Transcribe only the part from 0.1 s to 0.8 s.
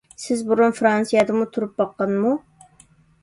سىز بۇرۇن